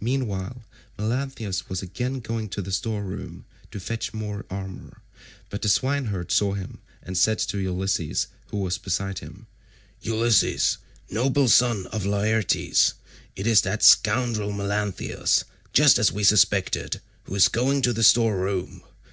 [0.00, 0.64] Meanwhile
[0.98, 5.02] Melanthius was again going to the store room to fetch more armour,
[5.50, 9.46] but the swineherd saw him and said to Ulysses who was beside him,
[10.02, 10.78] "Ulysses,
[11.10, 12.94] noble son of Laertes,
[13.36, 18.36] it is that scoundrel Melanthius, just as we suspected, who is going to the store
[18.36, 18.82] room.